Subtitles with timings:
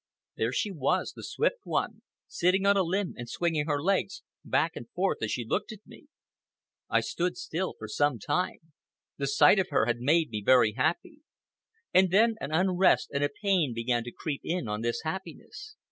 [0.35, 4.75] There she was, the Swift One, sitting on a limb and swinging her legs back
[4.75, 6.07] and forth as she looked at me.
[6.89, 8.73] I stood still for some time.
[9.17, 11.19] The sight of her had made me very happy.
[11.93, 15.75] And then an unrest and a pain began to creep in on this happiness.